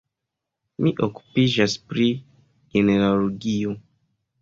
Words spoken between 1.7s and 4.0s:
pri genealogio.